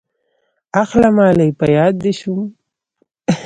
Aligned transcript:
اخله 0.81 1.09
مالې 1.17 1.47
په 1.59 1.65
ياده 1.75 1.97
دې 2.03 2.11
شوم. 2.19 2.41